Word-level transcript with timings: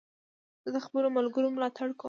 زه 0.63 0.69
د 0.75 0.77
خپلو 0.85 1.07
ملګرو 1.17 1.53
ملاتړ 1.55 1.87
کوم. 1.91 1.99